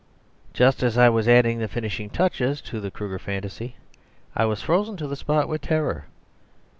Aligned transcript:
Just 0.51 0.81
as 0.81 0.97
I 0.97 1.09
was 1.09 1.27
adding 1.27 1.59
the 1.59 1.67
finishing 1.67 2.09
touches 2.09 2.59
to 2.61 2.79
the 2.79 2.89
Kruger 2.89 3.19
fantasy, 3.19 3.75
I 4.35 4.45
was 4.45 4.63
frozen 4.63 4.97
to 4.97 5.05
the 5.07 5.15
spot 5.15 5.47
with 5.47 5.61
terror. 5.61 6.05